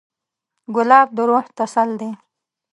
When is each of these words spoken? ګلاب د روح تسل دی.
ګلاب 0.75 1.07
د 1.15 1.17
روح 1.29 1.45
تسل 1.57 1.89
دی. 1.99 2.09